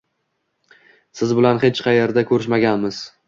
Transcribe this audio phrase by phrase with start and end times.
[1.19, 3.03] Siz bilan hech qaerda ko`rishmaganmiz